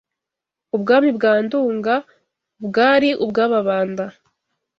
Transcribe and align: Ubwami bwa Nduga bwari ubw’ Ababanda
Ubwami 0.75 1.09
bwa 1.17 1.33
Nduga 1.43 1.95
bwari 2.65 3.09
ubw’ 3.23 3.37
Ababanda 3.45 4.05